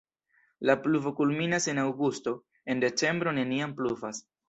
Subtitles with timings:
[0.69, 2.35] La pluvo kulminas en aŭgusto,
[2.75, 4.29] en decembro neniam pluvas.